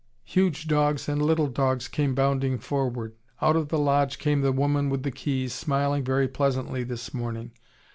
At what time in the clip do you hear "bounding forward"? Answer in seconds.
2.15-3.13